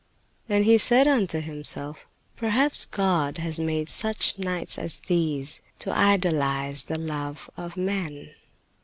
[0.49, 6.85] And he said unto himself: "Perhaps God has made such nights as these to idealize
[6.85, 8.31] the love of men."